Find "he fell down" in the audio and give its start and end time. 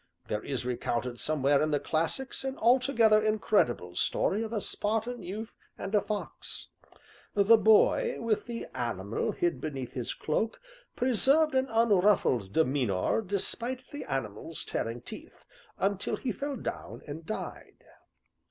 16.15-17.03